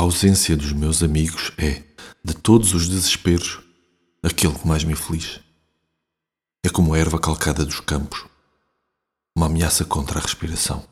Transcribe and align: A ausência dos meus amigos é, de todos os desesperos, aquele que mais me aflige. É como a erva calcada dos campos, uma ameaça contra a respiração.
A 0.00 0.02
ausência 0.02 0.56
dos 0.56 0.72
meus 0.72 1.02
amigos 1.02 1.52
é, 1.58 1.82
de 2.24 2.32
todos 2.32 2.72
os 2.72 2.88
desesperos, 2.88 3.60
aquele 4.22 4.54
que 4.54 4.66
mais 4.66 4.82
me 4.82 4.94
aflige. 4.94 5.42
É 6.64 6.70
como 6.70 6.94
a 6.94 6.98
erva 6.98 7.20
calcada 7.20 7.66
dos 7.66 7.80
campos, 7.80 8.24
uma 9.36 9.44
ameaça 9.44 9.84
contra 9.84 10.18
a 10.18 10.22
respiração. 10.22 10.88